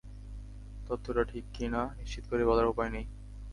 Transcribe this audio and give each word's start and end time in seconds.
তথ্যটা 0.87 1.23
ঠিক 1.23 1.45
কি 1.53 1.65
না, 1.67 1.81
নিশ্চিত 1.97 2.23
করে 2.29 2.43
বলার 2.45 2.67
উপায় 2.67 2.89
নেই। 2.89 3.05